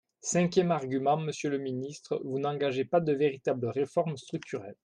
Cinquième 0.23 0.71
argument, 0.71 1.15
monsieur 1.15 1.51
le 1.51 1.59
ministre, 1.59 2.19
vous 2.25 2.39
n’engagez 2.39 2.85
pas 2.85 3.01
de 3.01 3.13
véritables 3.13 3.67
réformes 3.67 4.17
structurelles. 4.17 4.79